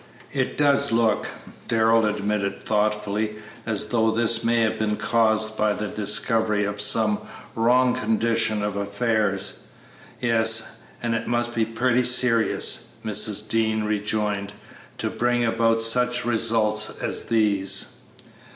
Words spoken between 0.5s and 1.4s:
does look,"